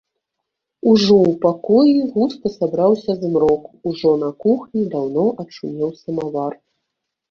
Ужо 0.91 1.17
ў 1.29 1.33
пакоі 1.43 2.07
густа 2.15 2.53
сабраўся 2.57 3.11
змрок, 3.21 3.63
ужо 3.93 4.17
на 4.25 4.29
кухні 4.43 4.83
даўно 4.99 5.31
адшумеў 5.41 5.99
самавар. 6.05 6.53